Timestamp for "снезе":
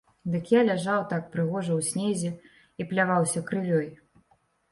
1.89-2.31